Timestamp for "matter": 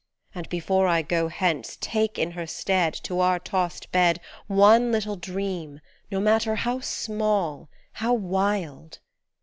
6.19-6.55